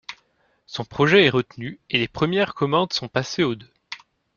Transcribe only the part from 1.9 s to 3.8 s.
et les première commandes sont passées aux deux.